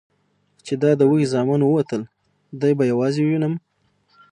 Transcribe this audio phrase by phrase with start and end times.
[0.65, 2.01] چې دا د وږي زامن ووتل،
[2.61, 3.53] دی به یوازې ووینم؟